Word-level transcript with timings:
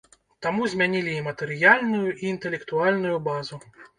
Таму 0.45 0.69
змянялі 0.71 1.11
і 1.17 1.25
матэрыяльную, 1.27 2.09
і 2.21 2.31
інтэлектуальную 2.33 3.15
базу. 3.31 3.63